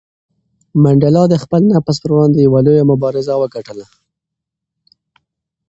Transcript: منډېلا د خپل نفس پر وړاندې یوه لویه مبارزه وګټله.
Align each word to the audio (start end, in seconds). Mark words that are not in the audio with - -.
منډېلا 0.83 1.23
د 1.29 1.35
خپل 1.43 1.61
نفس 1.73 1.95
پر 2.01 2.09
وړاندې 2.13 2.39
یوه 2.47 2.59
لویه 2.65 2.85
مبارزه 2.91 3.33
وګټله. 3.37 3.85